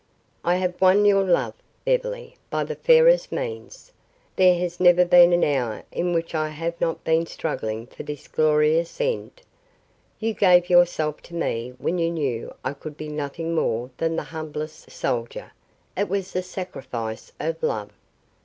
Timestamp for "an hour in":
5.31-6.11